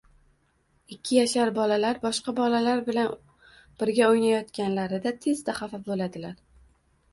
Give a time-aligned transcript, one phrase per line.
[0.95, 3.13] Ikki yashar bolalar boshqa bolalar bilan
[3.83, 6.37] birga o‘ynayotganlarida tezda xafa bo‘ladilar